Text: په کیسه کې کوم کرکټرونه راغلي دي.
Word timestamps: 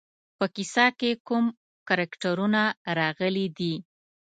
په 0.37 0.45
کیسه 0.55 0.85
کې 0.99 1.11
کوم 1.27 1.45
کرکټرونه 1.87 2.61
راغلي 2.99 3.47
دي. 3.57 3.73